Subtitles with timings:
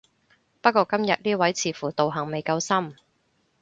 [0.61, 2.95] 不過今日呢位似乎道行未夠深